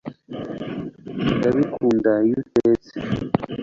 ndabikunda 1.35 2.11
iyo 2.27 2.35
utetse 2.43 2.93